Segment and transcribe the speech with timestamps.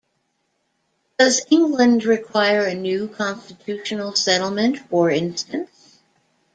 [1.19, 5.99] Does England require a new constitutional settlement for instance?